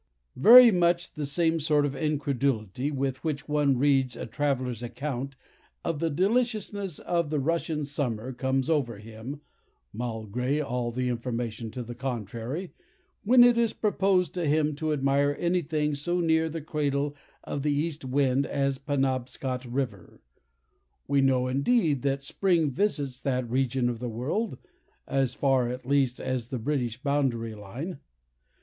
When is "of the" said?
5.85-6.09, 6.97-7.39, 17.43-17.71, 23.87-24.09